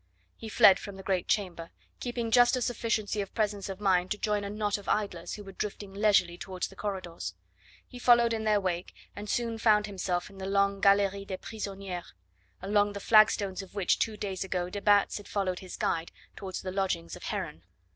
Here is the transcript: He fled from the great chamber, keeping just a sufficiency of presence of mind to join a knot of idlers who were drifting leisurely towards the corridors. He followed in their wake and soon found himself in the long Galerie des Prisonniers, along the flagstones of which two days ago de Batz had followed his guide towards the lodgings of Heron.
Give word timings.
He 0.35 0.49
fled 0.49 0.79
from 0.79 0.95
the 0.95 1.03
great 1.03 1.27
chamber, 1.27 1.69
keeping 1.99 2.31
just 2.31 2.55
a 2.55 2.61
sufficiency 2.63 3.21
of 3.21 3.35
presence 3.35 3.69
of 3.69 3.79
mind 3.79 4.09
to 4.09 4.17
join 4.17 4.43
a 4.43 4.49
knot 4.49 4.79
of 4.79 4.89
idlers 4.89 5.35
who 5.35 5.43
were 5.43 5.51
drifting 5.51 5.93
leisurely 5.93 6.39
towards 6.39 6.69
the 6.69 6.75
corridors. 6.75 7.35
He 7.87 7.99
followed 7.99 8.33
in 8.33 8.43
their 8.43 8.59
wake 8.59 8.95
and 9.15 9.29
soon 9.29 9.59
found 9.59 9.85
himself 9.85 10.27
in 10.31 10.39
the 10.39 10.47
long 10.47 10.81
Galerie 10.81 11.25
des 11.25 11.37
Prisonniers, 11.37 12.13
along 12.63 12.93
the 12.93 12.99
flagstones 12.99 13.61
of 13.61 13.75
which 13.75 13.99
two 13.99 14.17
days 14.17 14.43
ago 14.43 14.71
de 14.71 14.81
Batz 14.81 15.17
had 15.17 15.27
followed 15.27 15.59
his 15.59 15.77
guide 15.77 16.11
towards 16.35 16.63
the 16.63 16.71
lodgings 16.71 17.15
of 17.15 17.21
Heron. 17.25 17.63